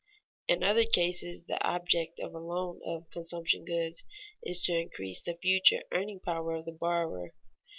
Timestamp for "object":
1.63-2.19